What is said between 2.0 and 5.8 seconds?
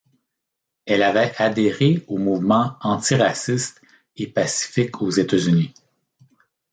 au mouvement antiraciste et pacifique aux États-Unis.